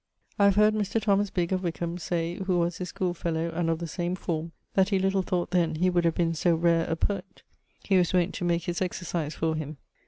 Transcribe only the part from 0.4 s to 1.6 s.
have heard Mr. Thomas Bigge,